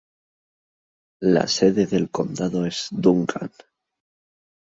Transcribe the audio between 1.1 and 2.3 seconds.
La sede del